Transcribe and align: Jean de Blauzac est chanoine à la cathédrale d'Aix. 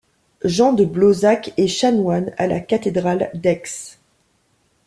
Jean 0.43 0.73
de 0.73 0.83
Blauzac 0.83 1.53
est 1.57 1.67
chanoine 1.67 2.33
à 2.39 2.47
la 2.47 2.59
cathédrale 2.59 3.29
d'Aix. 3.35 3.99